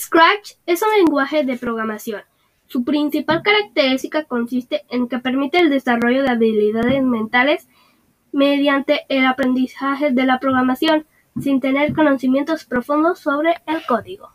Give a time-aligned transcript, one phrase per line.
[0.00, 2.22] Scratch es un lenguaje de programación.
[2.68, 7.68] Su principal característica consiste en que permite el desarrollo de habilidades mentales
[8.32, 11.04] mediante el aprendizaje de la programación,
[11.38, 14.30] sin tener conocimientos profundos sobre el código.